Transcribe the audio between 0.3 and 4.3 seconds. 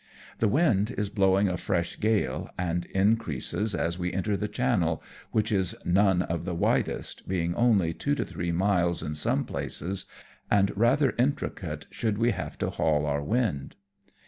The wind is blowing a fresh gale, and increases as we